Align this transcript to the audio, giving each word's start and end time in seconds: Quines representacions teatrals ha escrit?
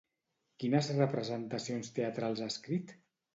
Quines 0.63 0.89
representacions 0.99 1.93
teatrals 1.99 2.43
ha 2.43 2.49
escrit? 2.55 2.97